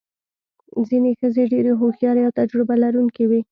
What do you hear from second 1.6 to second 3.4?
هوښیارې او تجربه لرونکې